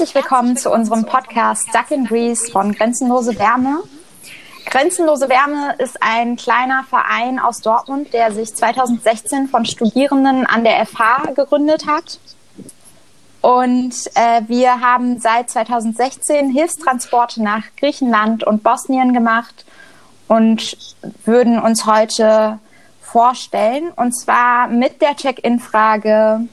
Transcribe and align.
Herzlich 0.00 0.14
willkommen 0.14 0.56
zu 0.56 0.70
unserem 0.70 1.04
Podcast 1.04 1.68
Duck 1.74 1.90
in 1.90 2.06
Grease 2.06 2.50
von 2.50 2.72
Grenzenlose 2.72 3.38
Wärme. 3.38 3.82
Grenzenlose 4.64 5.28
Wärme 5.28 5.74
ist 5.76 6.02
ein 6.02 6.36
kleiner 6.36 6.84
Verein 6.88 7.38
aus 7.38 7.60
Dortmund, 7.60 8.14
der 8.14 8.32
sich 8.32 8.54
2016 8.54 9.48
von 9.48 9.66
Studierenden 9.66 10.46
an 10.46 10.64
der 10.64 10.86
FH 10.86 11.34
gegründet 11.36 11.86
hat. 11.86 12.18
Und 13.42 13.92
äh, 14.14 14.40
wir 14.46 14.80
haben 14.80 15.20
seit 15.20 15.50
2016 15.50 16.48
Hilfstransporte 16.48 17.42
nach 17.42 17.64
Griechenland 17.76 18.42
und 18.42 18.62
Bosnien 18.62 19.12
gemacht 19.12 19.66
und 20.28 20.78
würden 21.26 21.58
uns 21.58 21.84
heute 21.84 22.58
vorstellen. 23.02 23.90
Und 23.96 24.12
zwar 24.12 24.66
mit 24.68 25.02
der 25.02 25.14
Check-in-Frage, 25.14 26.48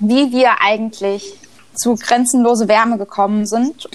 wie 0.00 0.32
wir 0.32 0.60
eigentlich 0.60 1.36
zu 1.80 1.96
Grenzenlose 1.96 2.68
Wärme 2.68 2.98
gekommen 2.98 3.46
sind. 3.46 3.88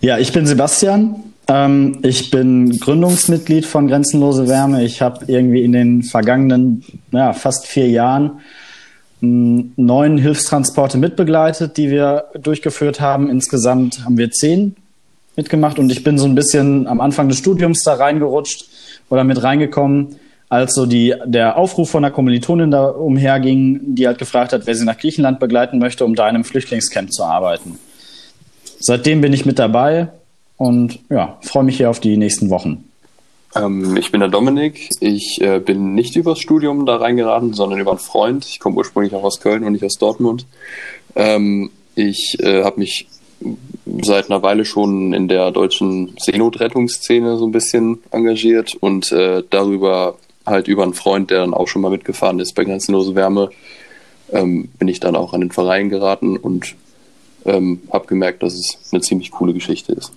Ja, 0.00 0.18
ich 0.18 0.32
bin 0.32 0.46
Sebastian. 0.46 1.16
Ähm, 1.46 1.98
ich 2.02 2.30
bin 2.30 2.78
Gründungsmitglied 2.78 3.64
von 3.64 3.88
Grenzenlose 3.88 4.48
Wärme. 4.48 4.84
Ich 4.84 5.00
habe 5.00 5.24
irgendwie 5.26 5.62
in 5.62 5.72
den 5.72 6.02
vergangenen 6.02 6.84
ja, 7.12 7.32
fast 7.32 7.66
vier 7.66 7.88
Jahren 7.88 8.40
neun 9.20 10.18
Hilfstransporte 10.18 10.96
mitbegleitet, 10.96 11.76
die 11.76 11.90
wir 11.90 12.26
durchgeführt 12.40 13.00
haben. 13.00 13.28
Insgesamt 13.28 14.04
haben 14.04 14.16
wir 14.16 14.30
zehn 14.30 14.76
mitgemacht 15.34 15.78
und 15.78 15.90
ich 15.90 16.04
bin 16.04 16.18
so 16.18 16.26
ein 16.26 16.34
bisschen 16.34 16.86
am 16.86 17.00
Anfang 17.00 17.28
des 17.28 17.38
Studiums 17.38 17.82
da 17.84 17.94
reingerutscht 17.94 18.68
oder 19.08 19.24
mit 19.24 19.42
reingekommen 19.42 20.16
als 20.48 20.74
so 20.74 20.86
die, 20.86 21.14
der 21.24 21.56
Aufruf 21.56 21.90
von 21.90 22.04
einer 22.04 22.12
Kommilitonin 22.12 22.70
da 22.70 22.86
umherging, 22.88 23.94
die 23.94 24.06
halt 24.06 24.18
gefragt 24.18 24.52
hat, 24.52 24.66
wer 24.66 24.74
sie 24.74 24.84
nach 24.84 24.98
Griechenland 24.98 25.40
begleiten 25.40 25.78
möchte, 25.78 26.04
um 26.04 26.14
da 26.14 26.28
in 26.28 26.34
einem 26.34 26.44
Flüchtlingscamp 26.44 27.12
zu 27.12 27.24
arbeiten. 27.24 27.78
Seitdem 28.80 29.20
bin 29.20 29.32
ich 29.32 29.44
mit 29.44 29.58
dabei 29.58 30.08
und 30.56 31.00
ja, 31.10 31.38
freue 31.42 31.64
mich 31.64 31.76
hier 31.76 31.90
auf 31.90 32.00
die 32.00 32.16
nächsten 32.16 32.50
Wochen. 32.50 32.84
Ähm, 33.54 33.96
ich 33.96 34.10
bin 34.10 34.20
der 34.20 34.28
Dominik. 34.28 34.90
Ich 35.00 35.40
äh, 35.40 35.58
bin 35.58 35.94
nicht 35.94 36.16
übers 36.16 36.38
Studium 36.38 36.86
da 36.86 36.96
reingeraten, 36.96 37.52
sondern 37.52 37.80
über 37.80 37.92
einen 37.92 38.00
Freund. 38.00 38.44
Ich 38.46 38.60
komme 38.60 38.76
ursprünglich 38.76 39.14
auch 39.14 39.24
aus 39.24 39.40
Köln 39.40 39.64
und 39.64 39.72
nicht 39.72 39.84
aus 39.84 39.98
Dortmund. 39.98 40.46
Ähm, 41.14 41.70
ich 41.94 42.36
äh, 42.40 42.62
habe 42.62 42.80
mich 42.80 43.06
seit 44.02 44.30
einer 44.30 44.42
Weile 44.42 44.64
schon 44.64 45.12
in 45.12 45.28
der 45.28 45.50
deutschen 45.50 46.14
Seenotrettungsszene 46.18 47.36
so 47.36 47.46
ein 47.46 47.52
bisschen 47.52 47.98
engagiert 48.10 48.76
und 48.78 49.12
äh, 49.12 49.42
darüber 49.48 50.16
halt 50.48 50.68
über 50.68 50.82
einen 50.82 50.94
Freund, 50.94 51.30
der 51.30 51.40
dann 51.40 51.54
auch 51.54 51.68
schon 51.68 51.82
mal 51.82 51.90
mitgefahren 51.90 52.40
ist 52.40 52.54
bei 52.54 52.64
Grenzenlose 52.64 53.14
Wärme, 53.14 53.50
ähm, 54.32 54.68
bin 54.78 54.88
ich 54.88 55.00
dann 55.00 55.16
auch 55.16 55.32
an 55.32 55.40
den 55.40 55.52
Verein 55.52 55.88
geraten 55.88 56.36
und 56.36 56.74
ähm, 57.44 57.80
habe 57.92 58.06
gemerkt, 58.06 58.42
dass 58.42 58.54
es 58.54 58.78
eine 58.92 59.00
ziemlich 59.00 59.30
coole 59.30 59.54
Geschichte 59.54 59.92
ist. 59.92 60.12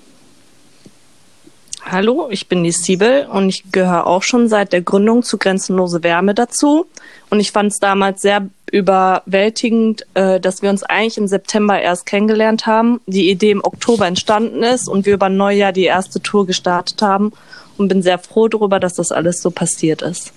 Hallo, 1.84 2.28
ich 2.30 2.48
bin 2.48 2.64
die 2.64 2.72
Siebel 2.72 3.28
und 3.32 3.50
ich 3.50 3.72
gehöre 3.72 4.06
auch 4.06 4.22
schon 4.22 4.48
seit 4.48 4.72
der 4.72 4.82
Gründung 4.82 5.24
zu 5.24 5.38
Grenzenlose 5.38 6.04
Wärme 6.04 6.36
dazu. 6.36 6.86
Und 7.32 7.40
ich 7.40 7.52
fand 7.52 7.72
es 7.72 7.80
damals 7.80 8.22
sehr 8.22 8.48
überwältigend, 8.72 10.06
äh, 10.14 10.40
dass 10.40 10.62
wir 10.62 10.70
uns 10.70 10.84
eigentlich 10.84 11.18
im 11.18 11.28
September 11.28 11.82
erst 11.82 12.06
kennengelernt 12.06 12.68
haben, 12.68 13.02
die 13.08 13.32
Idee 13.32 13.52
im 13.52 13.64
Oktober 13.64 14.06
entstanden 14.06 14.62
ist 14.62 14.88
und 14.88 15.06
wir 15.06 15.16
über 15.16 15.30
Neujahr 15.30 15.72
die 15.72 15.86
erste 15.86 16.22
Tour 16.22 16.46
gestartet 16.46 17.02
haben 17.02 17.34
und 17.82 17.88
bin 17.88 18.02
sehr 18.02 18.20
froh 18.20 18.48
darüber, 18.48 18.80
dass 18.80 18.94
das 18.94 19.12
alles 19.12 19.42
so 19.42 19.52
passiert 19.52 20.02
ist. 20.02 20.32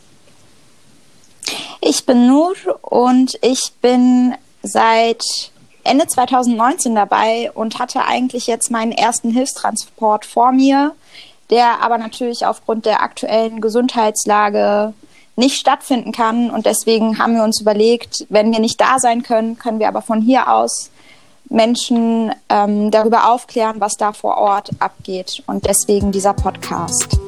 Ich 1.81 2.07
bin 2.07 2.27
Nur 2.27 2.55
und 2.81 3.39
ich 3.43 3.73
bin 3.83 4.35
seit 4.63 5.23
Ende 5.85 6.07
2019 6.07 6.95
dabei 6.95 7.53
und 7.53 7.79
hatte 7.79 8.07
eigentlich 8.07 8.47
jetzt 8.47 8.71
meinen 8.71 8.93
ersten 8.93 9.31
Hilfstransport 9.31 10.25
vor 10.25 10.53
mir, 10.53 10.93
der 11.51 11.83
aber 11.83 11.99
natürlich 11.99 12.47
aufgrund 12.47 12.87
der 12.87 13.03
aktuellen 13.03 13.61
Gesundheitslage 13.61 14.95
nicht 15.37 15.57
stattfinden 15.57 16.13
kann. 16.13 16.51
Und 16.51 16.65
deswegen 16.65 17.19
haben 17.19 17.35
wir 17.35 17.45
uns 17.45 17.61
überlegt, 17.61 18.25
wenn 18.31 18.51
wir 18.53 18.61
nicht 18.61 18.81
da 18.81 18.99
sein 18.99 19.23
können, 19.23 19.59
können 19.59 19.79
wir 19.79 19.89
aber 19.89 20.01
von 20.01 20.23
hier 20.23 20.51
aus 20.51 20.91
Menschen 21.51 22.33
ähm, 22.49 22.91
darüber 22.91 23.31
aufklären, 23.31 23.81
was 23.81 23.99
da 23.99 24.15
vor 24.15 24.39
Ort 24.39 24.71
abgeht. 24.79 25.43
Und 25.47 25.67
deswegen 25.67 26.13
dieser 26.13 26.33
Podcast. 26.33 27.19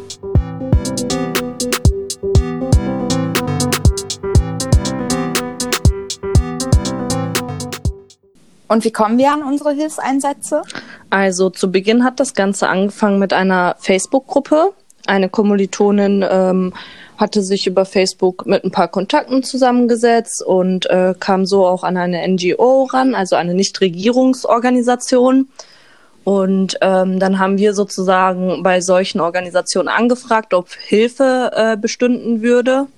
Und 8.68 8.84
wie 8.84 8.90
kommen 8.90 9.18
wir 9.18 9.32
an 9.32 9.42
unsere 9.42 9.72
Hilfseinsätze? 9.72 10.62
Also 11.10 11.50
zu 11.50 11.70
Beginn 11.70 12.04
hat 12.04 12.18
das 12.20 12.34
Ganze 12.34 12.68
angefangen 12.68 13.18
mit 13.18 13.32
einer 13.32 13.76
Facebook-Gruppe. 13.78 14.72
Eine 15.06 15.28
Kommilitonin 15.28 16.24
ähm, 16.28 16.72
hatte 17.16 17.42
sich 17.42 17.66
über 17.66 17.84
Facebook 17.84 18.44
mit 18.46 18.64
ein 18.64 18.72
paar 18.72 18.88
Kontakten 18.88 19.42
zusammengesetzt 19.42 20.42
und 20.44 20.86
äh, 20.90 21.14
kam 21.18 21.46
so 21.46 21.66
auch 21.66 21.84
an 21.84 21.96
eine 21.96 22.26
NGO 22.26 22.84
ran, 22.84 23.14
also 23.14 23.36
eine 23.36 23.54
Nichtregierungsorganisation. 23.54 25.48
Und 26.24 26.76
ähm, 26.80 27.20
dann 27.20 27.38
haben 27.38 27.56
wir 27.56 27.72
sozusagen 27.72 28.64
bei 28.64 28.80
solchen 28.80 29.20
Organisationen 29.20 29.86
angefragt, 29.86 30.54
ob 30.54 30.70
Hilfe 30.72 31.52
äh, 31.54 31.76
bestünden 31.76 32.42
würde. 32.42 32.88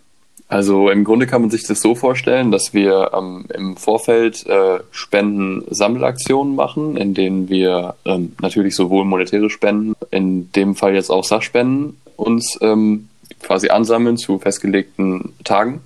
Also 0.48 0.88
im 0.88 1.04
Grunde 1.04 1.26
kann 1.26 1.42
man 1.42 1.50
sich 1.50 1.64
das 1.64 1.82
so 1.82 1.94
vorstellen, 1.94 2.50
dass 2.50 2.72
wir 2.72 3.10
ähm, 3.12 3.44
im 3.52 3.76
Vorfeld 3.76 4.46
äh, 4.46 4.78
Spenden-Sammelaktionen 4.90 6.54
machen, 6.54 6.96
in 6.96 7.12
denen 7.12 7.50
wir 7.50 7.96
ähm, 8.06 8.34
natürlich 8.40 8.74
sowohl 8.74 9.04
monetäre 9.04 9.50
Spenden, 9.50 9.94
in 10.10 10.50
dem 10.52 10.74
Fall 10.74 10.94
jetzt 10.94 11.10
auch 11.10 11.24
Sachspenden, 11.24 11.98
uns 12.16 12.58
ähm, 12.62 13.08
quasi 13.42 13.68
ansammeln 13.68 14.16
zu 14.16 14.38
festgelegten 14.38 15.34
Tagen, 15.44 15.82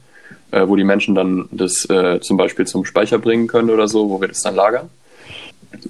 äh, 0.52 0.66
wo 0.68 0.76
die 0.76 0.84
Menschen 0.84 1.16
dann 1.16 1.48
das 1.50 1.84
äh, 1.90 2.20
zum 2.20 2.36
Beispiel 2.36 2.66
zum 2.66 2.84
Speicher 2.84 3.18
bringen 3.18 3.48
können 3.48 3.68
oder 3.68 3.88
so, 3.88 4.10
wo 4.10 4.20
wir 4.20 4.28
das 4.28 4.42
dann 4.42 4.54
lagern. 4.54 4.90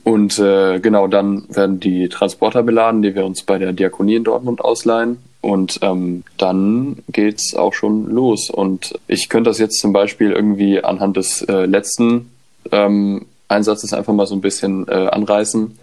Und 0.03 0.39
äh, 0.39 0.81
genau 0.81 1.09
dann 1.09 1.45
werden 1.49 1.79
die 1.79 2.09
Transporter 2.09 2.63
beladen, 2.63 3.03
die 3.03 3.15
wir 3.15 3.27
uns 3.27 3.43
bei 3.43 3.59
der 3.59 3.75
Diakonie 3.75 4.17
in 4.17 4.25
Dortmund 4.25 4.63
ausleihen. 4.63 5.19
Und 5.43 5.81
ähm, 5.83 6.23
dann 6.39 7.03
geht's 7.09 7.55
auch 7.55 7.75
schon 7.75 8.09
los. 8.09 8.49
Und 8.49 8.95
ich 9.09 9.29
könnte 9.29 9.51
das 9.51 9.59
jetzt 9.59 9.81
zum 9.81 9.93
Beispiel 9.93 10.31
irgendwie 10.31 10.83
anhand 10.83 11.17
des 11.17 11.43
äh, 11.43 11.67
letzten 11.67 12.31
ähm, 12.71 13.27
Einsatzes 13.49 13.93
einfach 13.93 14.15
mal 14.15 14.27
so 14.27 14.37
ein 14.37 14.41
bisschen 14.41 14.87
äh, 14.89 15.09
anreißen. 15.09 15.77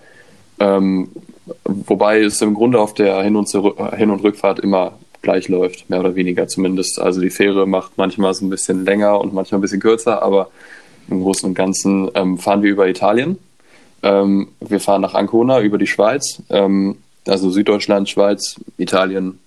Ähm, 0.61 1.09
wobei 1.65 2.21
es 2.21 2.41
im 2.41 2.53
Grunde 2.53 2.79
auf 2.79 2.93
der 2.93 3.21
Hin- 3.21 3.35
und, 3.35 3.49
Hin 3.49 4.09
und 4.11 4.23
Rückfahrt 4.23 4.59
immer 4.59 4.93
gleich 5.21 5.49
läuft, 5.49 5.89
mehr 5.89 5.99
oder 5.99 6.15
weniger 6.15 6.47
zumindest. 6.47 6.99
Also 6.99 7.19
die 7.19 7.29
Fähre 7.29 7.67
macht 7.67 7.97
manchmal 7.97 8.33
so 8.33 8.45
ein 8.45 8.49
bisschen 8.49 8.85
länger 8.85 9.19
und 9.19 9.33
manchmal 9.33 9.59
ein 9.59 9.61
bisschen 9.61 9.81
kürzer, 9.81 10.23
aber 10.23 10.49
im 11.09 11.21
Großen 11.21 11.47
und 11.49 11.55
Ganzen 11.55 12.09
ähm, 12.13 12.37
fahren 12.37 12.63
wir 12.63 12.71
über 12.71 12.87
Italien. 12.87 13.37
Ähm, 14.03 14.49
wir 14.61 14.79
fahren 14.79 15.01
nach 15.01 15.15
Ancona 15.15 15.59
über 15.59 15.77
die 15.77 15.87
Schweiz, 15.87 16.41
ähm, 16.49 16.97
also 17.27 17.49
Süddeutschland, 17.49 18.07
Schweiz, 18.07 18.55
Italien, 18.77 19.39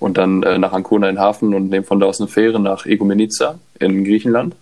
und 0.00 0.18
dann 0.18 0.42
äh, 0.42 0.58
nach 0.58 0.72
Ancona 0.72 1.08
in 1.08 1.16
den 1.16 1.22
Hafen 1.22 1.54
und 1.54 1.70
nehmen 1.70 1.84
von 1.84 2.00
da 2.00 2.06
aus 2.06 2.20
eine 2.20 2.28
Fähre 2.28 2.60
nach 2.60 2.86
Egomenica 2.86 3.58
in 3.78 4.04
Griechenland. 4.04 4.54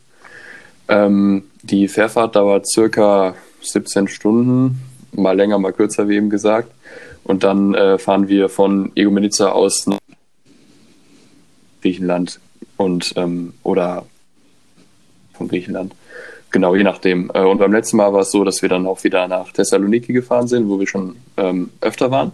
Ähm, 0.88 1.44
die 1.62 1.88
Fährfahrt 1.88 2.36
dauert 2.36 2.66
circa 2.68 3.34
17 3.62 4.08
Stunden, 4.08 4.80
mal 5.12 5.36
länger, 5.36 5.58
mal 5.58 5.72
kürzer, 5.72 6.08
wie 6.08 6.16
eben 6.16 6.30
gesagt. 6.30 6.70
Und 7.24 7.42
dann 7.42 7.74
äh, 7.74 7.98
fahren 7.98 8.28
wir 8.28 8.48
von 8.48 8.92
Egomenica 8.94 9.50
aus 9.50 9.86
nach 9.86 9.98
Griechenland 11.82 12.40
und 12.76 13.12
ähm, 13.16 13.54
oder 13.62 14.06
von 15.34 15.48
Griechenland. 15.48 15.92
Genau, 16.50 16.74
je 16.74 16.84
nachdem. 16.84 17.30
Äh, 17.34 17.40
und 17.40 17.58
beim 17.58 17.72
letzten 17.72 17.96
Mal 17.96 18.12
war 18.12 18.20
es 18.20 18.30
so, 18.30 18.44
dass 18.44 18.62
wir 18.62 18.68
dann 18.68 18.86
auch 18.86 19.02
wieder 19.04 19.28
nach 19.28 19.52
Thessaloniki 19.52 20.12
gefahren 20.12 20.46
sind, 20.46 20.68
wo 20.68 20.78
wir 20.78 20.86
schon 20.86 21.16
ähm, 21.36 21.70
öfter 21.80 22.10
waren. 22.10 22.32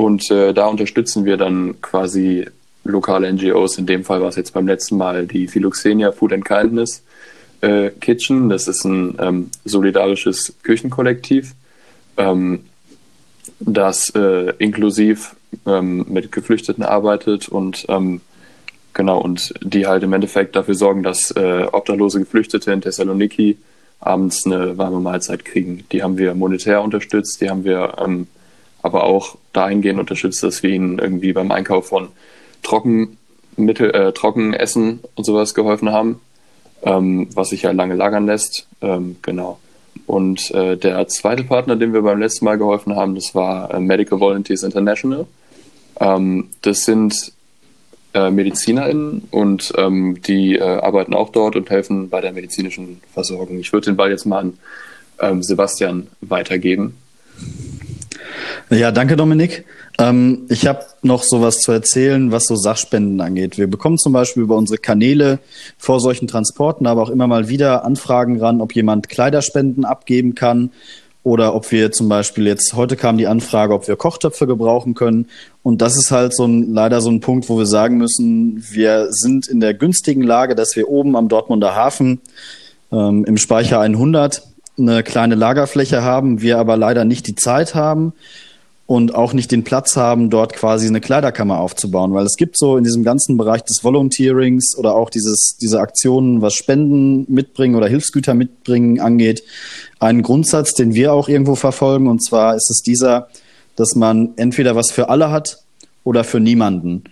Und 0.00 0.30
äh, 0.30 0.54
da 0.54 0.64
unterstützen 0.64 1.26
wir 1.26 1.36
dann 1.36 1.78
quasi 1.82 2.46
lokale 2.84 3.30
NGOs. 3.30 3.76
In 3.76 3.84
dem 3.84 4.02
Fall 4.02 4.22
war 4.22 4.30
es 4.30 4.36
jetzt 4.36 4.54
beim 4.54 4.66
letzten 4.66 4.96
Mal 4.96 5.26
die 5.26 5.46
Philoxenia 5.46 6.10
Food 6.10 6.32
and 6.32 6.42
Kindness 6.42 7.02
äh, 7.60 7.90
Kitchen. 7.90 8.48
Das 8.48 8.66
ist 8.66 8.82
ein 8.86 9.18
ähm, 9.20 9.50
solidarisches 9.66 10.54
Küchenkollektiv, 10.62 11.52
ähm, 12.16 12.60
das 13.58 14.08
äh, 14.14 14.54
inklusiv 14.56 15.36
ähm, 15.66 16.06
mit 16.08 16.32
Geflüchteten 16.32 16.82
arbeitet 16.82 17.50
und 17.50 17.84
ähm, 17.90 18.22
genau 18.94 19.20
und 19.20 19.52
die 19.60 19.86
halt 19.86 20.02
im 20.02 20.14
Endeffekt 20.14 20.56
dafür 20.56 20.76
sorgen, 20.76 21.02
dass 21.02 21.30
äh, 21.32 21.66
obdachlose 21.70 22.20
Geflüchtete 22.20 22.72
in 22.72 22.80
Thessaloniki 22.80 23.58
abends 24.00 24.46
eine 24.46 24.78
warme 24.78 25.00
Mahlzeit 25.00 25.44
kriegen. 25.44 25.84
Die 25.92 26.02
haben 26.02 26.16
wir 26.16 26.32
monetär 26.34 26.80
unterstützt, 26.82 27.42
die 27.42 27.50
haben 27.50 27.64
wir 27.64 27.98
ähm, 28.02 28.28
aber 28.82 29.04
auch 29.04 29.36
dahingehend 29.52 30.00
unterstützt, 30.00 30.42
dass 30.42 30.62
wir 30.62 30.70
ihnen 30.70 30.98
irgendwie 30.98 31.32
beim 31.32 31.50
Einkauf 31.50 31.88
von 31.88 32.08
Trockenmittel, 32.62 33.90
äh, 33.90 34.12
Trockenessen 34.12 35.00
und 35.14 35.24
sowas 35.24 35.54
geholfen 35.54 35.90
haben, 35.90 36.20
ähm, 36.82 37.28
was 37.34 37.50
sich 37.50 37.62
ja 37.62 37.72
lange 37.72 37.94
lagern 37.94 38.26
lässt. 38.26 38.66
Ähm, 38.80 39.16
genau. 39.22 39.58
Und 40.06 40.50
äh, 40.52 40.76
der 40.76 41.06
zweite 41.08 41.44
Partner, 41.44 41.76
dem 41.76 41.92
wir 41.92 42.02
beim 42.02 42.18
letzten 42.18 42.44
Mal 42.44 42.58
geholfen 42.58 42.96
haben, 42.96 43.14
das 43.14 43.34
war 43.34 43.72
äh, 43.72 43.80
Medical 43.80 44.20
Volunteers 44.20 44.62
International. 44.62 45.26
Ähm, 46.00 46.48
das 46.62 46.84
sind 46.84 47.32
äh, 48.14 48.30
MedizinerInnen 48.30 49.28
und 49.30 49.72
ähm, 49.76 50.20
die 50.22 50.56
äh, 50.56 50.62
arbeiten 50.62 51.14
auch 51.14 51.30
dort 51.30 51.54
und 51.54 51.70
helfen 51.70 52.08
bei 52.08 52.20
der 52.20 52.32
medizinischen 52.32 53.00
Versorgung. 53.12 53.58
Ich 53.60 53.72
würde 53.72 53.86
den 53.86 53.96
Ball 53.96 54.10
jetzt 54.10 54.26
mal 54.26 54.38
an 54.38 54.58
ähm, 55.20 55.42
Sebastian 55.42 56.08
weitergeben. 56.20 56.96
Ja, 58.72 58.92
danke 58.92 59.16
Dominik. 59.16 59.64
Ähm, 59.98 60.46
ich 60.48 60.68
habe 60.68 60.84
noch 61.02 61.24
sowas 61.24 61.58
zu 61.58 61.72
erzählen, 61.72 62.30
was 62.30 62.44
so 62.44 62.54
Sachspenden 62.54 63.20
angeht. 63.20 63.58
Wir 63.58 63.66
bekommen 63.66 63.98
zum 63.98 64.12
Beispiel 64.12 64.44
über 64.44 64.54
unsere 64.54 64.78
Kanäle 64.78 65.40
vor 65.76 65.98
solchen 65.98 66.28
Transporten 66.28 66.86
aber 66.86 67.02
auch 67.02 67.10
immer 67.10 67.26
mal 67.26 67.48
wieder 67.48 67.84
Anfragen 67.84 68.38
ran, 68.38 68.60
ob 68.60 68.72
jemand 68.76 69.08
Kleiderspenden 69.08 69.84
abgeben 69.84 70.36
kann 70.36 70.70
oder 71.24 71.56
ob 71.56 71.72
wir 71.72 71.90
zum 71.90 72.08
Beispiel 72.08 72.46
jetzt, 72.46 72.74
heute 72.74 72.94
kam 72.94 73.18
die 73.18 73.26
Anfrage, 73.26 73.74
ob 73.74 73.88
wir 73.88 73.96
Kochtöpfe 73.96 74.46
gebrauchen 74.46 74.94
können. 74.94 75.26
Und 75.64 75.82
das 75.82 75.96
ist 75.96 76.12
halt 76.12 76.32
so 76.32 76.44
ein, 76.44 76.72
leider 76.72 77.00
so 77.00 77.10
ein 77.10 77.18
Punkt, 77.18 77.48
wo 77.48 77.58
wir 77.58 77.66
sagen 77.66 77.98
müssen, 77.98 78.64
wir 78.70 79.08
sind 79.10 79.48
in 79.48 79.58
der 79.58 79.74
günstigen 79.74 80.22
Lage, 80.22 80.54
dass 80.54 80.76
wir 80.76 80.88
oben 80.88 81.16
am 81.16 81.28
Dortmunder 81.28 81.74
Hafen 81.74 82.20
ähm, 82.92 83.24
im 83.24 83.36
Speicher 83.36 83.80
100 83.80 84.44
eine 84.78 85.02
kleine 85.02 85.34
Lagerfläche 85.34 86.04
haben, 86.04 86.40
wir 86.40 86.58
aber 86.58 86.76
leider 86.76 87.04
nicht 87.04 87.26
die 87.26 87.34
Zeit 87.34 87.74
haben 87.74 88.12
und 88.90 89.14
auch 89.14 89.34
nicht 89.34 89.52
den 89.52 89.62
Platz 89.62 89.96
haben, 89.96 90.30
dort 90.30 90.52
quasi 90.52 90.88
eine 90.88 91.00
Kleiderkammer 91.00 91.60
aufzubauen, 91.60 92.12
weil 92.12 92.26
es 92.26 92.34
gibt 92.34 92.58
so 92.58 92.76
in 92.76 92.82
diesem 92.82 93.04
ganzen 93.04 93.36
Bereich 93.36 93.62
des 93.62 93.84
Volunteerings 93.84 94.76
oder 94.76 94.96
auch 94.96 95.10
dieses, 95.10 95.56
diese 95.60 95.78
Aktionen, 95.78 96.42
was 96.42 96.54
Spenden 96.54 97.24
mitbringen 97.32 97.76
oder 97.76 97.86
Hilfsgüter 97.86 98.34
mitbringen 98.34 98.98
angeht, 98.98 99.44
einen 100.00 100.22
Grundsatz, 100.22 100.74
den 100.74 100.92
wir 100.92 101.12
auch 101.12 101.28
irgendwo 101.28 101.54
verfolgen, 101.54 102.08
und 102.08 102.18
zwar 102.20 102.56
ist 102.56 102.68
es 102.68 102.82
dieser, 102.82 103.28
dass 103.76 103.94
man 103.94 104.30
entweder 104.34 104.74
was 104.74 104.90
für 104.90 105.08
alle 105.08 105.30
hat 105.30 105.62
oder 106.02 106.24
für 106.24 106.40
niemanden. 106.40 107.04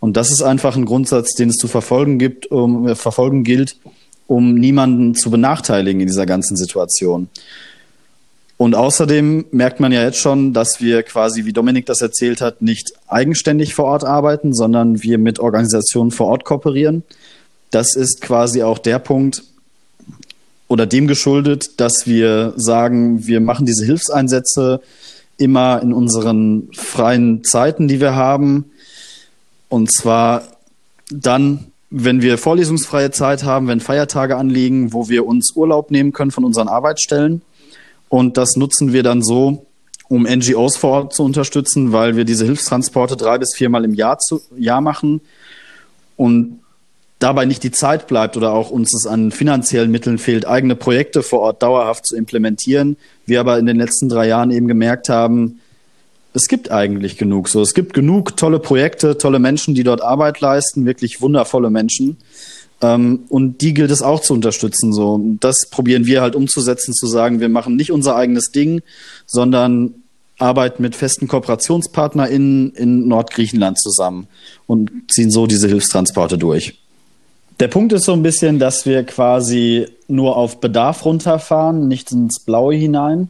Und 0.00 0.16
das 0.16 0.30
ist 0.30 0.40
einfach 0.40 0.74
ein 0.74 0.86
Grundsatz, 0.86 1.34
den 1.34 1.50
es 1.50 1.56
zu 1.56 1.68
verfolgen 1.68 2.18
gibt, 2.18 2.50
um, 2.50 2.88
äh, 2.88 2.94
verfolgen 2.94 3.44
gilt, 3.44 3.76
um 4.26 4.54
niemanden 4.54 5.14
zu 5.14 5.30
benachteiligen 5.30 6.00
in 6.00 6.06
dieser 6.06 6.24
ganzen 6.24 6.56
Situation. 6.56 7.28
Und 8.58 8.74
außerdem 8.74 9.46
merkt 9.50 9.80
man 9.80 9.92
ja 9.92 10.02
jetzt 10.02 10.18
schon, 10.18 10.54
dass 10.54 10.80
wir 10.80 11.02
quasi, 11.02 11.44
wie 11.44 11.52
Dominik 11.52 11.84
das 11.86 12.00
erzählt 12.00 12.40
hat, 12.40 12.62
nicht 12.62 12.92
eigenständig 13.06 13.74
vor 13.74 13.84
Ort 13.84 14.04
arbeiten, 14.04 14.54
sondern 14.54 15.02
wir 15.02 15.18
mit 15.18 15.38
Organisationen 15.38 16.10
vor 16.10 16.28
Ort 16.28 16.44
kooperieren. 16.44 17.02
Das 17.70 17.96
ist 17.96 18.22
quasi 18.22 18.62
auch 18.62 18.78
der 18.78 18.98
Punkt 18.98 19.42
oder 20.68 20.86
dem 20.86 21.06
geschuldet, 21.06 21.78
dass 21.80 22.06
wir 22.06 22.54
sagen, 22.56 23.26
wir 23.26 23.40
machen 23.40 23.66
diese 23.66 23.84
Hilfseinsätze 23.84 24.80
immer 25.36 25.82
in 25.82 25.92
unseren 25.92 26.68
freien 26.72 27.44
Zeiten, 27.44 27.88
die 27.88 28.00
wir 28.00 28.14
haben. 28.14 28.64
Und 29.68 29.92
zwar 29.92 30.44
dann, 31.10 31.66
wenn 31.90 32.22
wir 32.22 32.38
vorlesungsfreie 32.38 33.10
Zeit 33.10 33.44
haben, 33.44 33.68
wenn 33.68 33.80
Feiertage 33.80 34.36
anliegen, 34.36 34.94
wo 34.94 35.10
wir 35.10 35.26
uns 35.26 35.52
Urlaub 35.54 35.90
nehmen 35.90 36.12
können 36.12 36.30
von 36.30 36.44
unseren 36.44 36.68
Arbeitsstellen 36.68 37.42
und 38.08 38.36
das 38.36 38.56
nutzen 38.56 38.92
wir 38.92 39.02
dann 39.02 39.22
so, 39.22 39.66
um 40.08 40.22
NGOs 40.22 40.76
vor 40.76 40.90
Ort 40.90 41.14
zu 41.14 41.24
unterstützen, 41.24 41.92
weil 41.92 42.16
wir 42.16 42.24
diese 42.24 42.44
Hilfstransporte 42.44 43.16
drei 43.16 43.38
bis 43.38 43.54
viermal 43.54 43.84
im 43.84 43.94
Jahr, 43.94 44.18
zu, 44.18 44.40
Jahr 44.56 44.80
machen 44.80 45.20
und 46.16 46.60
dabei 47.18 47.44
nicht 47.46 47.62
die 47.62 47.70
Zeit 47.70 48.06
bleibt 48.06 48.36
oder 48.36 48.52
auch 48.52 48.70
uns 48.70 48.94
es 48.94 49.06
an 49.06 49.30
finanziellen 49.30 49.90
Mitteln 49.90 50.18
fehlt, 50.18 50.46
eigene 50.46 50.76
Projekte 50.76 51.22
vor 51.22 51.40
Ort 51.40 51.62
dauerhaft 51.62 52.06
zu 52.06 52.16
implementieren. 52.16 52.96
Wir 53.24 53.40
aber 53.40 53.58
in 53.58 53.66
den 53.66 53.76
letzten 53.76 54.08
drei 54.08 54.28
Jahren 54.28 54.50
eben 54.50 54.68
gemerkt 54.68 55.08
haben, 55.08 55.60
es 56.34 56.48
gibt 56.48 56.70
eigentlich 56.70 57.16
genug. 57.16 57.48
So, 57.48 57.62
es 57.62 57.72
gibt 57.72 57.94
genug 57.94 58.36
tolle 58.36 58.58
Projekte, 58.58 59.16
tolle 59.16 59.38
Menschen, 59.38 59.74
die 59.74 59.84
dort 59.84 60.02
Arbeit 60.02 60.40
leisten, 60.40 60.84
wirklich 60.84 61.22
wundervolle 61.22 61.70
Menschen. 61.70 62.18
Ähm, 62.82 63.24
und 63.28 63.60
die 63.60 63.74
gilt 63.74 63.90
es 63.90 64.02
auch 64.02 64.20
zu 64.20 64.34
unterstützen. 64.34 64.92
So, 64.92 65.20
das 65.40 65.68
probieren 65.70 66.06
wir 66.06 66.20
halt 66.20 66.36
umzusetzen, 66.36 66.94
zu 66.94 67.06
sagen, 67.06 67.40
wir 67.40 67.48
machen 67.48 67.76
nicht 67.76 67.90
unser 67.90 68.16
eigenes 68.16 68.50
Ding, 68.50 68.82
sondern 69.26 69.94
arbeiten 70.38 70.82
mit 70.82 70.94
festen 70.94 71.28
KooperationspartnerInnen 71.28 72.72
in 72.72 73.08
Nordgriechenland 73.08 73.80
zusammen 73.80 74.26
und 74.66 74.90
ziehen 75.08 75.30
so 75.30 75.46
diese 75.46 75.68
Hilfstransporte 75.68 76.36
durch. 76.36 76.78
Der 77.58 77.68
Punkt 77.68 77.94
ist 77.94 78.04
so 78.04 78.12
ein 78.12 78.22
bisschen, 78.22 78.58
dass 78.58 78.84
wir 78.84 79.02
quasi 79.04 79.86
nur 80.08 80.36
auf 80.36 80.60
Bedarf 80.60 81.06
runterfahren, 81.06 81.88
nicht 81.88 82.12
ins 82.12 82.40
Blaue 82.40 82.74
hinein. 82.74 83.28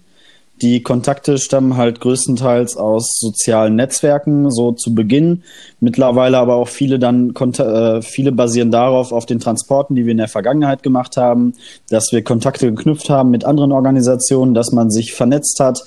Die 0.62 0.82
Kontakte 0.82 1.36
stammen 1.36 1.76
halt 1.76 2.00
größtenteils 2.00 2.78
aus 2.78 3.18
sozialen 3.18 3.76
Netzwerken, 3.76 4.50
so 4.50 4.72
zu 4.72 4.94
Beginn. 4.94 5.42
Mittlerweile 5.80 6.38
aber 6.38 6.54
auch 6.54 6.68
viele 6.68 6.98
dann, 6.98 7.34
äh, 7.34 8.00
viele 8.00 8.32
basieren 8.32 8.70
darauf, 8.70 9.12
auf 9.12 9.26
den 9.26 9.38
Transporten, 9.38 9.94
die 9.94 10.06
wir 10.06 10.12
in 10.12 10.18
der 10.18 10.28
Vergangenheit 10.28 10.82
gemacht 10.82 11.18
haben, 11.18 11.52
dass 11.90 12.10
wir 12.10 12.22
Kontakte 12.22 12.70
geknüpft 12.70 13.10
haben 13.10 13.30
mit 13.30 13.44
anderen 13.44 13.70
Organisationen, 13.70 14.54
dass 14.54 14.72
man 14.72 14.90
sich 14.90 15.12
vernetzt 15.12 15.60
hat 15.60 15.84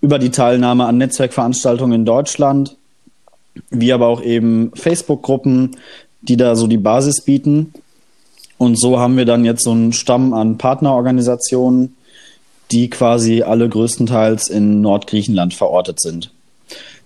über 0.00 0.20
die 0.20 0.30
Teilnahme 0.30 0.86
an 0.86 0.98
Netzwerkveranstaltungen 0.98 2.00
in 2.00 2.04
Deutschland, 2.04 2.76
wie 3.70 3.92
aber 3.92 4.06
auch 4.06 4.22
eben 4.22 4.70
Facebook-Gruppen, 4.74 5.76
die 6.22 6.36
da 6.36 6.54
so 6.54 6.68
die 6.68 6.78
Basis 6.78 7.22
bieten. 7.22 7.72
Und 8.58 8.78
so 8.78 9.00
haben 9.00 9.16
wir 9.16 9.24
dann 9.24 9.44
jetzt 9.44 9.64
so 9.64 9.72
einen 9.72 9.92
Stamm 9.92 10.34
an 10.34 10.56
Partnerorganisationen, 10.56 11.96
die 12.70 12.90
quasi 12.90 13.42
alle 13.42 13.68
größtenteils 13.68 14.48
in 14.48 14.80
Nordgriechenland 14.80 15.54
verortet 15.54 16.00
sind. 16.00 16.30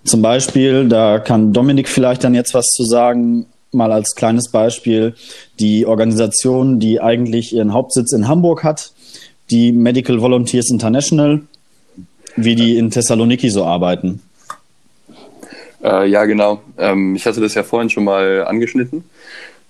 Zum 0.03 0.21
Beispiel, 0.21 0.89
da 0.89 1.19
kann 1.19 1.53
Dominik 1.53 1.87
vielleicht 1.87 2.23
dann 2.23 2.35
jetzt 2.35 2.53
was 2.53 2.67
zu 2.67 2.83
sagen, 2.83 3.45
mal 3.71 3.91
als 3.91 4.15
kleines 4.15 4.49
Beispiel, 4.49 5.15
die 5.59 5.85
Organisation, 5.85 6.79
die 6.79 7.01
eigentlich 7.01 7.53
ihren 7.53 7.73
Hauptsitz 7.73 8.11
in 8.11 8.27
Hamburg 8.27 8.63
hat, 8.63 8.91
die 9.49 9.71
Medical 9.71 10.21
Volunteers 10.21 10.69
International, 10.69 11.41
wie 12.35 12.55
die 12.55 12.77
in 12.77 12.91
Thessaloniki 12.91 13.49
so 13.49 13.63
arbeiten. 13.63 14.21
Äh, 15.83 16.07
ja, 16.07 16.25
genau. 16.25 16.61
Ähm, 16.77 17.15
ich 17.15 17.25
hatte 17.25 17.41
das 17.41 17.53
ja 17.53 17.63
vorhin 17.63 17.89
schon 17.89 18.05
mal 18.05 18.45
angeschnitten. 18.45 19.03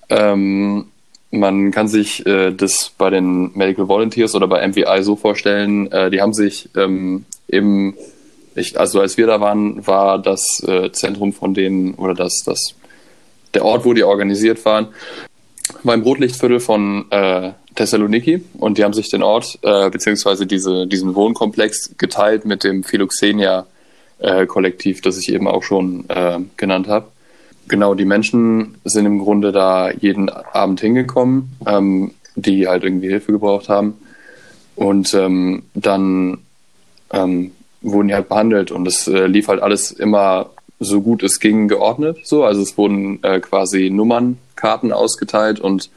Ähm, 0.09 0.85
man 1.33 1.71
kann 1.71 1.87
sich 1.87 2.25
äh, 2.27 2.51
das 2.51 2.91
bei 2.97 3.09
den 3.09 3.51
Medical 3.57 3.87
Volunteers 3.87 4.35
oder 4.35 4.47
bei 4.47 4.65
MVI 4.67 5.01
so 5.01 5.15
vorstellen, 5.15 5.91
äh, 5.91 6.11
die 6.11 6.21
haben 6.21 6.33
sich 6.33 6.69
ähm, 6.77 7.25
im, 7.47 7.95
ich, 8.55 8.79
also 8.79 9.01
als 9.01 9.17
wir 9.17 9.25
da 9.25 9.41
waren, 9.41 9.85
war 9.87 10.19
das 10.19 10.63
äh, 10.67 10.91
Zentrum 10.91 11.33
von 11.33 11.55
denen 11.55 11.95
oder 11.95 12.13
das, 12.13 12.43
das, 12.45 12.75
der 13.55 13.65
Ort, 13.65 13.83
wo 13.83 13.93
die 13.93 14.03
organisiert 14.03 14.63
waren, 14.63 14.89
war 15.81 15.95
im 15.95 16.03
Rotlichtviertel 16.03 16.59
von 16.59 17.05
äh, 17.09 17.53
Thessaloniki 17.73 18.43
und 18.59 18.77
die 18.77 18.83
haben 18.83 18.93
sich 18.93 19.09
den 19.09 19.23
Ort 19.23 19.57
äh, 19.63 19.89
beziehungsweise 19.89 20.45
diese, 20.45 20.85
diesen 20.85 21.15
Wohnkomplex 21.15 21.95
geteilt 21.97 22.45
mit 22.45 22.63
dem 22.63 22.83
Philoxenia 22.83 23.65
äh, 24.19 24.45
Kollektiv, 24.45 25.01
das 25.01 25.17
ich 25.17 25.33
eben 25.33 25.47
auch 25.47 25.63
schon 25.63 26.07
äh, 26.09 26.39
genannt 26.57 26.87
habe. 26.87 27.07
Genau, 27.67 27.95
die 27.95 28.05
Menschen 28.05 28.75
sind 28.83 29.05
im 29.05 29.19
Grunde 29.19 29.51
da 29.51 29.89
jeden 29.91 30.29
Abend 30.29 30.81
hingekommen, 30.81 31.55
ähm, 31.65 32.11
die 32.35 32.67
halt 32.67 32.83
irgendwie 32.83 33.07
Hilfe 33.07 33.31
gebraucht 33.31 33.69
haben. 33.69 33.97
Und 34.75 35.13
ähm, 35.13 35.63
dann 35.73 36.39
ähm, 37.11 37.51
wurden 37.81 38.07
die 38.07 38.15
halt 38.15 38.29
behandelt 38.29 38.71
und 38.71 38.87
es 38.87 39.07
äh, 39.07 39.27
lief 39.27 39.47
halt 39.47 39.61
alles 39.61 39.91
immer 39.91 40.49
so 40.79 41.01
gut 41.01 41.23
es 41.23 41.39
ging 41.39 41.67
geordnet. 41.67 42.17
So, 42.23 42.43
also 42.43 42.61
es 42.61 42.77
wurden 42.77 43.23
äh, 43.23 43.39
quasi 43.39 43.89
Nummernkarten 43.89 44.91
ausgeteilt 44.91 45.59
und 45.59 45.89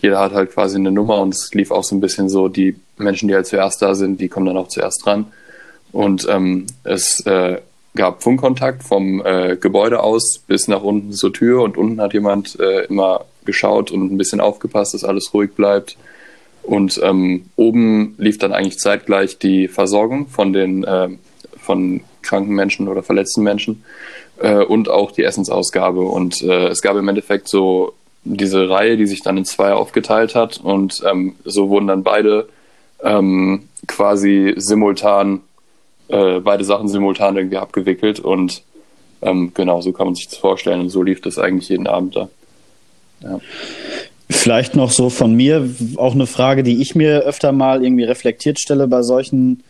jeder 0.00 0.18
hat 0.20 0.32
halt 0.32 0.52
quasi 0.52 0.76
eine 0.76 0.90
Nummer 0.90 1.20
und 1.20 1.34
es 1.34 1.54
lief 1.54 1.70
auch 1.70 1.84
so 1.84 1.94
ein 1.94 2.00
bisschen 2.00 2.28
so, 2.28 2.48
die 2.48 2.76
Menschen, 2.98 3.28
die 3.28 3.34
halt 3.34 3.46
zuerst 3.46 3.80
da 3.80 3.94
sind, 3.94 4.20
die 4.20 4.28
kommen 4.28 4.46
dann 4.46 4.56
auch 4.56 4.68
zuerst 4.68 5.04
dran. 5.04 5.26
Und 5.92 6.26
ähm, 6.28 6.66
es 6.82 7.20
äh, 7.26 7.60
gab 7.94 8.22
Funkkontakt 8.22 8.82
vom 8.82 9.24
äh, 9.24 9.56
Gebäude 9.56 10.02
aus 10.02 10.40
bis 10.46 10.68
nach 10.68 10.82
unten 10.82 11.12
zur 11.12 11.32
Tür 11.32 11.62
und 11.62 11.76
unten 11.76 12.00
hat 12.00 12.12
jemand 12.12 12.58
äh, 12.58 12.84
immer 12.86 13.24
geschaut 13.44 13.90
und 13.90 14.12
ein 14.12 14.18
bisschen 14.18 14.40
aufgepasst, 14.40 14.94
dass 14.94 15.04
alles 15.04 15.32
ruhig 15.32 15.52
bleibt. 15.54 15.96
Und 16.62 16.98
ähm, 17.02 17.44
oben 17.56 18.14
lief 18.16 18.38
dann 18.38 18.52
eigentlich 18.52 18.78
zeitgleich 18.78 19.38
die 19.38 19.68
Versorgung 19.68 20.28
von 20.28 20.52
den 20.52 20.82
äh, 20.84 21.10
von 21.58 22.00
kranken 22.22 22.54
Menschen 22.54 22.88
oder 22.88 23.02
verletzten 23.02 23.42
Menschen 23.42 23.84
äh, 24.38 24.62
und 24.64 24.88
auch 24.88 25.12
die 25.12 25.24
Essensausgabe. 25.24 26.00
Und 26.00 26.42
äh, 26.42 26.68
es 26.68 26.82
gab 26.82 26.96
im 26.96 27.08
Endeffekt 27.08 27.48
so 27.48 27.94
diese 28.24 28.68
Reihe, 28.68 28.96
die 28.96 29.06
sich 29.06 29.22
dann 29.22 29.36
in 29.36 29.44
zwei 29.44 29.72
aufgeteilt 29.72 30.34
hat 30.34 30.58
und 30.58 31.02
ähm, 31.06 31.36
so 31.44 31.68
wurden 31.68 31.86
dann 31.86 32.02
beide 32.02 32.48
ähm, 33.02 33.68
quasi 33.86 34.54
simultan 34.56 35.42
äh, 36.08 36.40
beide 36.40 36.64
Sachen 36.64 36.88
simultan 36.88 37.36
irgendwie 37.36 37.58
abgewickelt 37.58 38.20
und 38.20 38.62
ähm, 39.22 39.52
genau, 39.54 39.80
so 39.80 39.92
kann 39.92 40.06
man 40.06 40.14
sich 40.14 40.28
das 40.28 40.38
vorstellen 40.38 40.80
und 40.80 40.90
so 40.90 41.02
lief 41.02 41.20
das 41.20 41.38
eigentlich 41.38 41.68
jeden 41.68 41.86
Abend 41.86 42.16
da. 42.16 42.28
Ja. 43.22 43.40
Vielleicht 44.30 44.74
noch 44.74 44.90
so 44.90 45.10
von 45.10 45.34
mir 45.34 45.68
auch 45.96 46.14
eine 46.14 46.26
Frage, 46.26 46.62
die 46.62 46.80
ich 46.80 46.94
mir 46.94 47.20
öfter 47.20 47.52
mal 47.52 47.84
irgendwie 47.84 48.04
reflektiert 48.04 48.58
stelle 48.58 48.86
bei 48.86 49.02
solchen 49.02 49.62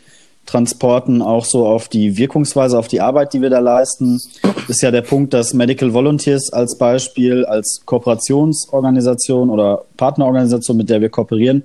Transporten, 0.46 1.22
auch 1.22 1.44
so 1.44 1.66
auf 1.66 1.88
die 1.88 2.18
Wirkungsweise, 2.18 2.78
auf 2.78 2.88
die 2.88 3.00
Arbeit, 3.00 3.32
die 3.32 3.40
wir 3.40 3.50
da 3.50 3.60
leisten, 3.60 4.20
ist 4.68 4.82
ja 4.82 4.90
der 4.90 5.02
Punkt, 5.02 5.32
dass 5.32 5.54
Medical 5.54 5.92
Volunteers 5.94 6.52
als 6.52 6.76
Beispiel, 6.76 7.44
als 7.44 7.80
Kooperationsorganisation 7.84 9.50
oder 9.50 9.84
Partnerorganisation, 9.96 10.76
mit 10.76 10.90
der 10.90 11.00
wir 11.00 11.08
kooperieren, 11.08 11.64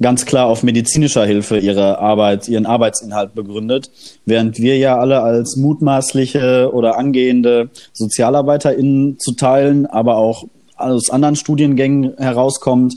ganz 0.00 0.26
klar 0.26 0.46
auf 0.46 0.62
medizinischer 0.62 1.24
Hilfe 1.24 1.58
ihre 1.58 1.98
Arbeit, 1.98 2.48
ihren 2.48 2.66
Arbeitsinhalt 2.66 3.34
begründet, 3.34 3.90
während 4.26 4.58
wir 4.58 4.76
ja 4.76 4.98
alle 4.98 5.22
als 5.22 5.56
mutmaßliche 5.56 6.70
oder 6.72 6.98
angehende 6.98 7.70
SozialarbeiterInnen 7.92 9.18
zu 9.18 9.32
teilen, 9.32 9.86
aber 9.86 10.16
auch 10.16 10.44
aus 10.76 11.10
anderen 11.10 11.36
Studiengängen 11.36 12.16
herauskommt, 12.18 12.96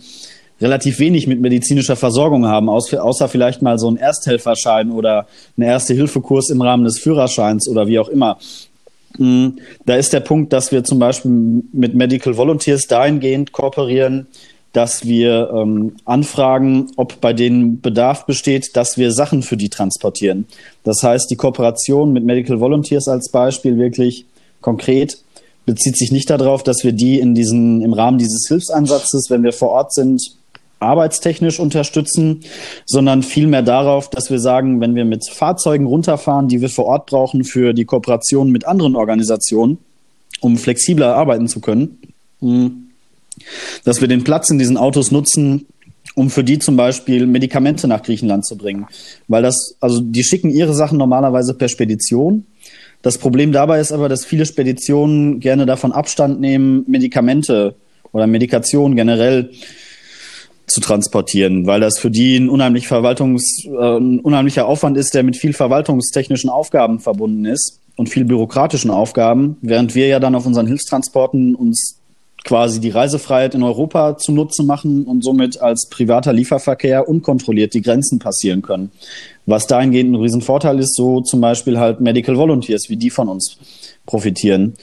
relativ 0.59 0.99
wenig 0.99 1.27
mit 1.27 1.39
medizinischer 1.39 1.95
Versorgung 1.95 2.47
haben, 2.47 2.67
außer 2.69 3.27
vielleicht 3.27 3.61
mal 3.61 3.77
so 3.77 3.89
ein 3.91 3.97
Ersthelferschein 3.97 4.91
oder 4.91 5.27
ein 5.55 5.61
Erste-Hilfe-Kurs 5.61 6.49
im 6.49 6.61
Rahmen 6.61 6.83
des 6.83 6.99
Führerscheins 6.99 7.69
oder 7.69 7.87
wie 7.87 7.99
auch 7.99 8.09
immer. 8.09 8.39
Hm, 9.17 9.57
da 9.85 9.95
ist 9.95 10.13
der 10.13 10.19
Punkt, 10.19 10.53
dass 10.53 10.71
wir 10.71 10.83
zum 10.83 10.97
Beispiel 10.99 11.31
mit 11.71 11.93
Medical 11.93 12.37
Volunteers 12.37 12.87
dahingehend 12.87 13.51
kooperieren, 13.51 14.27
dass 14.77 15.07
wir 15.07 15.49
ähm, 15.55 15.95
anfragen, 16.05 16.91
ob 16.97 17.19
bei 17.19 17.33
denen 17.33 17.81
Bedarf 17.81 18.27
besteht, 18.27 18.75
dass 18.75 18.95
wir 18.95 19.11
Sachen 19.11 19.41
für 19.41 19.57
die 19.57 19.69
transportieren. 19.69 20.45
Das 20.83 21.01
heißt, 21.01 21.31
die 21.31 21.35
Kooperation 21.35 22.13
mit 22.13 22.23
Medical 22.23 22.59
Volunteers 22.59 23.07
als 23.07 23.31
Beispiel 23.31 23.79
wirklich 23.79 24.25
konkret 24.61 25.17
bezieht 25.65 25.97
sich 25.97 26.11
nicht 26.11 26.29
darauf, 26.29 26.61
dass 26.61 26.83
wir 26.83 26.91
die 26.91 27.19
in 27.19 27.33
diesen, 27.33 27.81
im 27.81 27.91
Rahmen 27.91 28.19
dieses 28.19 28.47
Hilfsansatzes, 28.47 29.31
wenn 29.31 29.41
wir 29.41 29.51
vor 29.51 29.69
Ort 29.69 29.93
sind, 29.93 30.21
arbeitstechnisch 30.79 31.59
unterstützen, 31.59 32.41
sondern 32.85 33.23
vielmehr 33.23 33.63
darauf, 33.63 34.11
dass 34.11 34.29
wir 34.29 34.39
sagen, 34.39 34.79
wenn 34.79 34.93
wir 34.93 35.05
mit 35.05 35.27
Fahrzeugen 35.27 35.87
runterfahren, 35.87 36.49
die 36.49 36.61
wir 36.61 36.69
vor 36.69 36.85
Ort 36.85 37.07
brauchen 37.07 37.45
für 37.45 37.73
die 37.73 37.85
Kooperation 37.85 38.51
mit 38.51 38.67
anderen 38.67 38.95
Organisationen, 38.95 39.79
um 40.39 40.55
flexibler 40.55 41.15
arbeiten 41.15 41.47
zu 41.47 41.61
können, 41.61 41.97
hm, 42.41 42.86
dass 43.83 44.01
wir 44.01 44.07
den 44.07 44.23
Platz 44.23 44.49
in 44.49 44.59
diesen 44.59 44.77
Autos 44.77 45.11
nutzen, 45.11 45.65
um 46.15 46.29
für 46.29 46.43
die 46.43 46.59
zum 46.59 46.77
Beispiel 46.77 47.27
Medikamente 47.27 47.87
nach 47.87 48.01
Griechenland 48.01 48.45
zu 48.45 48.57
bringen. 48.57 48.87
Weil 49.27 49.43
das, 49.43 49.75
also 49.79 50.01
die 50.01 50.23
schicken 50.23 50.49
ihre 50.49 50.73
Sachen 50.73 50.97
normalerweise 50.97 51.53
per 51.53 51.67
Spedition. 51.67 52.45
Das 53.01 53.17
Problem 53.17 53.51
dabei 53.51 53.79
ist 53.79 53.91
aber, 53.91 54.09
dass 54.09 54.25
viele 54.25 54.45
Speditionen 54.45 55.39
gerne 55.39 55.65
davon 55.65 55.91
Abstand 55.91 56.41
nehmen, 56.41 56.85
Medikamente 56.87 57.75
oder 58.11 58.25
Medikation 58.25 58.95
generell 58.95 59.51
zu 60.67 60.81
transportieren, 60.81 61.65
weil 61.65 61.79
das 61.79 61.97
für 61.97 62.11
die 62.11 62.37
ein, 62.37 62.49
unheimlich 62.49 62.87
Verwaltungs, 62.87 63.63
äh, 63.65 63.97
ein 63.97 64.19
unheimlicher 64.19 64.67
Aufwand 64.67 64.97
ist, 64.97 65.13
der 65.13 65.23
mit 65.23 65.37
viel 65.37 65.53
verwaltungstechnischen 65.53 66.49
Aufgaben 66.49 66.99
verbunden 66.99 67.45
ist 67.45 67.79
und 67.95 68.09
viel 68.09 68.25
bürokratischen 68.25 68.91
Aufgaben, 68.91 69.57
während 69.61 69.95
wir 69.95 70.07
ja 70.07 70.19
dann 70.19 70.35
auf 70.35 70.45
unseren 70.45 70.67
Hilfstransporten 70.67 71.55
uns 71.55 71.99
quasi 72.47 72.79
die 72.79 72.89
Reisefreiheit 72.89 73.55
in 73.55 73.61
Europa 73.61 74.17
zunutze 74.17 74.63
machen 74.63 75.03
und 75.03 75.21
somit 75.23 75.61
als 75.61 75.89
privater 75.89 76.31
Lieferverkehr 76.31 77.07
unkontrolliert 77.07 77.73
die 77.73 77.81
Grenzen 77.81 78.19
passieren 78.19 78.61
können. 78.61 78.89
Was 79.45 79.67
dahingehend 79.67 80.13
ein 80.13 80.21
Riesenvorteil 80.21 80.79
ist, 80.79 80.95
so 80.95 81.19
zum 81.21 81.41
Beispiel 81.41 81.77
halt 81.77 81.99
Medical 81.99 82.37
Volunteers, 82.37 82.89
wie 82.89 82.95
die 82.95 83.09
von 83.09 83.27
uns 83.27 83.57
profitieren. 84.05 84.75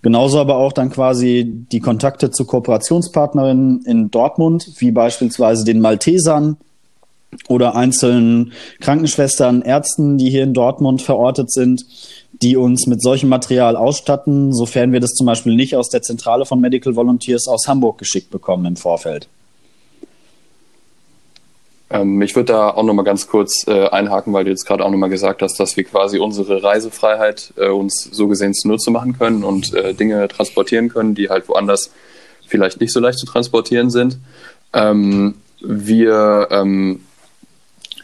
Genauso 0.00 0.38
aber 0.38 0.58
auch 0.58 0.72
dann 0.72 0.90
quasi 0.90 1.44
die 1.72 1.80
Kontakte 1.80 2.30
zu 2.30 2.44
Kooperationspartnerinnen 2.44 3.82
in 3.84 4.12
Dortmund, 4.12 4.70
wie 4.78 4.92
beispielsweise 4.92 5.64
den 5.64 5.80
Maltesern 5.80 6.56
oder 7.48 7.74
einzelnen 7.74 8.52
Krankenschwestern, 8.80 9.62
Ärzten, 9.62 10.18
die 10.18 10.30
hier 10.30 10.44
in 10.44 10.54
Dortmund 10.54 11.02
verortet 11.02 11.52
sind, 11.52 11.84
die 12.42 12.56
uns 12.56 12.86
mit 12.86 13.02
solchem 13.02 13.28
Material 13.28 13.76
ausstatten, 13.76 14.52
sofern 14.52 14.92
wir 14.92 15.00
das 15.00 15.12
zum 15.14 15.26
Beispiel 15.26 15.54
nicht 15.54 15.76
aus 15.76 15.90
der 15.90 16.02
Zentrale 16.02 16.46
von 16.46 16.60
Medical 16.60 16.96
Volunteers 16.96 17.48
aus 17.48 17.66
Hamburg 17.68 17.98
geschickt 17.98 18.30
bekommen 18.30 18.64
im 18.64 18.76
Vorfeld. 18.76 19.28
Ähm, 21.90 22.20
ich 22.22 22.36
würde 22.36 22.52
da 22.52 22.70
auch 22.70 22.82
nochmal 22.82 23.04
ganz 23.04 23.26
kurz 23.28 23.66
äh, 23.66 23.88
einhaken, 23.88 24.32
weil 24.32 24.44
du 24.44 24.50
jetzt 24.50 24.66
gerade 24.66 24.84
auch 24.84 24.90
nochmal 24.90 25.08
gesagt 25.08 25.42
hast, 25.42 25.58
dass 25.58 25.76
wir 25.76 25.84
quasi 25.84 26.18
unsere 26.18 26.62
Reisefreiheit 26.62 27.52
äh, 27.56 27.68
uns 27.68 28.08
so 28.12 28.28
gesehen 28.28 28.54
zunutze 28.54 28.90
machen 28.90 29.18
können 29.18 29.42
und 29.42 29.74
äh, 29.74 29.94
Dinge 29.94 30.28
transportieren 30.28 30.90
können, 30.90 31.14
die 31.14 31.30
halt 31.30 31.48
woanders 31.48 31.90
vielleicht 32.46 32.80
nicht 32.80 32.92
so 32.92 33.00
leicht 33.00 33.18
zu 33.18 33.26
transportieren 33.26 33.90
sind. 33.90 34.18
Ähm, 34.72 35.34
wir, 35.60 36.48
ähm, 36.50 37.00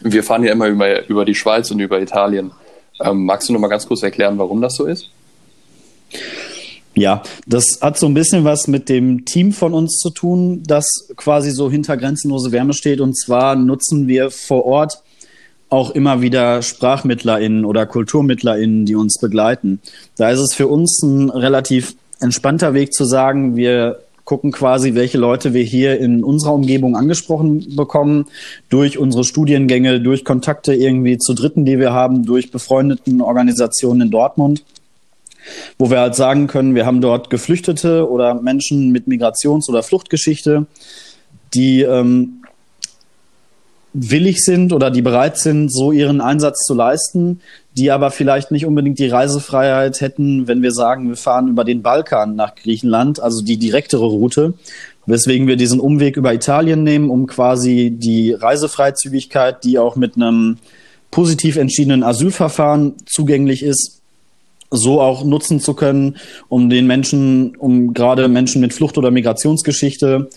wir 0.05 0.23
fahren 0.23 0.45
ja 0.45 0.53
immer 0.53 0.69
über, 0.69 1.09
über 1.09 1.25
die 1.25 1.35
Schweiz 1.35 1.71
und 1.71 1.81
über 1.81 2.01
Italien. 2.01 2.53
Ähm, 3.01 3.25
magst 3.25 3.49
du 3.49 3.53
noch 3.53 3.61
mal 3.61 3.69
ganz 3.69 3.87
kurz 3.87 4.03
erklären, 4.03 4.39
warum 4.39 4.61
das 4.61 4.77
so 4.77 4.85
ist? 4.85 5.11
Ja, 6.95 7.23
das 7.47 7.81
hat 7.81 7.99
so 7.99 8.07
ein 8.07 8.15
bisschen 8.15 8.45
was 8.45 8.69
mit 8.69 8.89
dem 8.89 9.25
Team 9.25 9.53
von 9.53 9.75
uns 9.75 9.99
zu 9.99 10.11
tun, 10.11 10.63
das 10.65 11.09
quasi 11.17 11.51
so 11.51 11.69
hinter 11.69 11.97
grenzenlose 11.97 12.53
Wärme 12.53 12.73
steht. 12.73 13.01
Und 13.01 13.19
zwar 13.19 13.57
nutzen 13.57 14.07
wir 14.07 14.31
vor 14.31 14.65
Ort 14.65 15.03
auch 15.71 15.91
immer 15.91 16.21
wieder 16.21 16.63
SprachmittlerInnen 16.63 17.65
oder 17.65 17.87
KulturmittlerInnen, 17.87 18.87
die 18.87 18.95
uns 18.95 19.19
begleiten. 19.19 19.81
Da 20.17 20.31
ist 20.31 20.39
es 20.39 20.55
für 20.55 20.69
uns 20.69 21.03
ein 21.03 21.31
relativ 21.31 21.97
entspannter 22.21 22.75
Weg 22.75 22.93
zu 22.93 23.05
sagen, 23.05 23.57
wir 23.57 23.99
gucken 24.25 24.53
quasi, 24.53 24.95
welche 24.95 25.19
Leute 25.19 25.53
wir 25.53 25.63
hier 25.63 26.01
in 26.01 26.25
unserer 26.25 26.55
Umgebung 26.55 26.97
angesprochen 26.97 27.77
bekommen, 27.77 28.27
durch 28.71 28.99
unsere 28.99 29.25
Studiengänge, 29.25 30.01
durch 30.01 30.25
Kontakte 30.25 30.75
irgendwie 30.75 31.19
zu 31.19 31.35
Dritten, 31.35 31.65
die 31.65 31.79
wir 31.79 31.93
haben, 31.93 32.25
durch 32.25 32.51
befreundeten 32.51 33.21
Organisationen 33.21 34.03
in 34.03 34.11
Dortmund, 34.11 34.65
wo 35.79 35.91
wir 35.91 36.01
halt 36.01 36.15
sagen 36.15 36.47
können, 36.47 36.75
wir 36.75 36.87
haben 36.87 37.01
dort 37.01 37.29
Geflüchtete 37.29 38.09
oder 38.09 38.35
Menschen 38.35 38.93
mit 38.93 39.07
Migrations- 39.07 39.69
oder 39.69 39.83
Fluchtgeschichte, 39.83 40.67
die 41.53 41.83
ähm, 41.83 42.43
willig 43.93 44.43
sind 44.43 44.73
oder 44.73 44.91
die 44.91 45.03
bereit 45.03 45.39
sind, 45.39 45.73
so 45.73 45.93
ihren 45.93 46.21
Einsatz 46.21 46.65
zu 46.67 46.75
leisten, 46.75 47.41
die 47.77 47.91
aber 47.91 48.11
vielleicht 48.11 48.51
nicht 48.51 48.67
unbedingt 48.67 48.99
die 48.99 49.09
Reisefreiheit 49.09 50.01
hätten, 50.01 50.47
wenn 50.47 50.63
wir 50.63 50.73
sagen, 50.73 51.09
wir 51.09 51.17
fahren 51.17 51.49
über 51.49 51.65
den 51.65 51.83
Balkan 51.83 52.37
nach 52.37 52.55
Griechenland, 52.55 53.21
also 53.21 53.45
die 53.45 53.57
direktere 53.57 54.05
Route, 54.05 54.55
weswegen 55.07 55.47
wir 55.47 55.57
diesen 55.57 55.81
Umweg 55.81 56.17
über 56.17 56.33
Italien 56.33 56.85
nehmen, 56.85 57.11
um 57.11 57.27
quasi 57.27 57.91
die 57.91 58.33
Reisefreizügigkeit, 58.33 59.65
die 59.65 59.79
auch 59.79 59.97
mit 59.97 60.17
einem 60.17 60.59
positiv 61.11 61.57
entschiedenen 61.57 62.03
Asylverfahren 62.03 62.95
zugänglich 63.07 63.63
ist, 63.63 64.01
so 64.71 65.01
auch 65.01 65.25
nutzen 65.25 65.61
zu 65.61 65.75
können, 65.75 66.17
um 66.49 66.71
den 66.71 66.87
Menschen, 66.87 67.55
um 67.57 67.95
gerade 67.95 68.29
Menschen 68.29 68.61
mit 68.61 68.73
Flucht- 68.73 68.99
oder 68.99 69.11
Migrationsgeschichte 69.11 70.29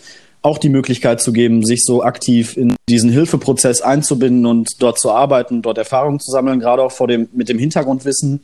auch 0.41 0.57
die 0.57 0.69
Möglichkeit 0.69 1.21
zu 1.21 1.33
geben, 1.33 1.65
sich 1.65 1.83
so 1.83 2.03
aktiv 2.03 2.57
in 2.57 2.75
diesen 2.89 3.09
Hilfeprozess 3.09 3.81
einzubinden 3.81 4.45
und 4.45 4.81
dort 4.81 4.99
zu 4.99 5.11
arbeiten, 5.11 5.61
dort 5.61 5.77
Erfahrungen 5.77 6.19
zu 6.19 6.31
sammeln, 6.31 6.59
gerade 6.59 6.83
auch 6.83 6.91
vor 6.91 7.07
dem, 7.07 7.27
mit 7.33 7.49
dem 7.49 7.59
Hintergrundwissen, 7.59 8.41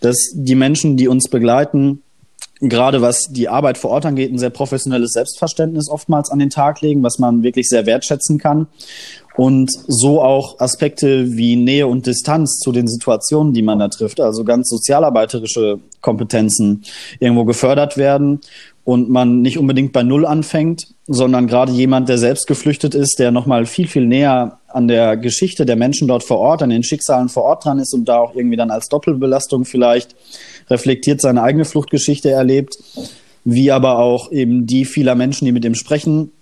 dass 0.00 0.16
die 0.34 0.54
Menschen, 0.54 0.96
die 0.96 1.08
uns 1.08 1.28
begleiten, 1.28 2.02
gerade 2.60 3.00
was 3.00 3.28
die 3.30 3.48
Arbeit 3.48 3.78
vor 3.78 3.90
Ort 3.90 4.06
angeht, 4.06 4.32
ein 4.32 4.38
sehr 4.38 4.50
professionelles 4.50 5.12
Selbstverständnis 5.12 5.88
oftmals 5.88 6.30
an 6.30 6.38
den 6.38 6.50
Tag 6.50 6.80
legen, 6.82 7.02
was 7.02 7.18
man 7.18 7.42
wirklich 7.42 7.68
sehr 7.68 7.86
wertschätzen 7.86 8.38
kann. 8.38 8.66
Und 9.36 9.70
so 9.86 10.22
auch 10.22 10.60
Aspekte 10.60 11.36
wie 11.36 11.56
Nähe 11.56 11.86
und 11.86 12.06
Distanz 12.06 12.58
zu 12.58 12.72
den 12.72 12.86
Situationen, 12.88 13.54
die 13.54 13.62
man 13.62 13.78
da 13.78 13.88
trifft, 13.88 14.20
also 14.20 14.44
ganz 14.44 14.68
sozialarbeiterische 14.68 15.78
Kompetenzen 16.02 16.84
irgendwo 17.20 17.44
gefördert 17.44 17.96
werden 17.96 18.40
und 18.84 19.10
man 19.10 19.42
nicht 19.42 19.58
unbedingt 19.58 19.92
bei 19.92 20.02
Null 20.02 20.26
anfängt, 20.26 20.88
sondern 21.06 21.46
gerade 21.46 21.72
jemand, 21.72 22.08
der 22.08 22.18
selbst 22.18 22.46
geflüchtet 22.46 22.94
ist, 22.94 23.18
der 23.18 23.30
nochmal 23.30 23.66
viel, 23.66 23.88
viel 23.88 24.06
näher 24.06 24.58
an 24.68 24.88
der 24.88 25.16
Geschichte 25.16 25.66
der 25.66 25.76
Menschen 25.76 26.08
dort 26.08 26.24
vor 26.24 26.38
Ort, 26.38 26.62
an 26.62 26.70
den 26.70 26.82
Schicksalen 26.82 27.28
vor 27.28 27.44
Ort 27.44 27.64
dran 27.64 27.78
ist 27.78 27.92
und 27.94 28.06
da 28.06 28.18
auch 28.18 28.34
irgendwie 28.34 28.56
dann 28.56 28.70
als 28.70 28.88
Doppelbelastung 28.88 29.64
vielleicht 29.64 30.14
reflektiert 30.68 31.20
seine 31.20 31.42
eigene 31.42 31.64
Fluchtgeschichte 31.64 32.30
erlebt, 32.30 32.78
wie 33.44 33.70
aber 33.70 33.98
auch 33.98 34.30
eben 34.32 34.66
die 34.66 34.84
vieler 34.84 35.14
Menschen, 35.14 35.44
die 35.44 35.52
mit 35.52 35.64
ihm 35.64 35.74
sprechen, 35.74 36.32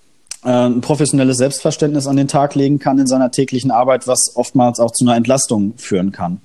äh, 0.45 0.51
ein 0.51 0.81
professionelles 0.81 1.39
Selbstverständnis 1.39 2.07
an 2.07 2.17
den 2.17 2.29
Tag 2.29 2.55
legen 2.55 2.79
kann 2.79 2.99
in 2.99 3.07
seiner 3.07 3.31
täglichen 3.31 3.71
Arbeit, 3.71 4.07
was 4.07 4.33
oftmals 4.37 4.81
auch 4.81 4.93
zu 4.93 5.05
einer 5.05 5.17
Entlastung 5.17 5.75
führen 5.77 6.13
kann. 6.13 6.41